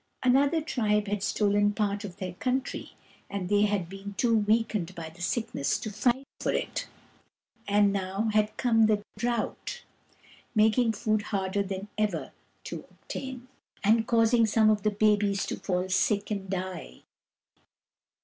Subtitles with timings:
[0.23, 2.93] Another tribe had stolen part of their country,
[3.29, 6.87] and they had been too weakened by the sickness to fight for it;
[7.67, 9.83] and now had come the drought,
[10.55, 12.31] making food harder than ever
[12.63, 13.41] to obtain.
[13.41, 13.41] 2i8 KUR BO ROO,
[13.85, 17.03] THE BEAR and causing some of the babies to fall sick and die.